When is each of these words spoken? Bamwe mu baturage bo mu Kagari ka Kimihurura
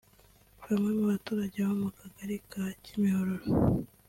Bamwe 0.63 0.89
mu 0.97 1.03
baturage 1.11 1.57
bo 1.67 1.75
mu 1.81 1.89
Kagari 1.99 2.35
ka 2.49 2.63
Kimihurura 2.83 3.45